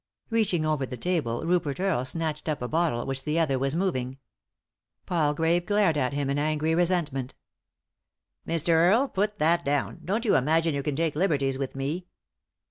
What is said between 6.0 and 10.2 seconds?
him in angry resentment" Mr. Earle I Put that down;